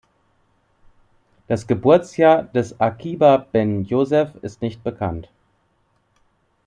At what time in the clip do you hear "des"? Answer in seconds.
2.45-2.79